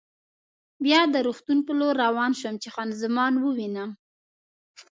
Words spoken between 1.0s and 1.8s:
د روغتون په